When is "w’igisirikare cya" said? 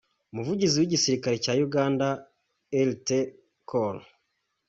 0.77-1.53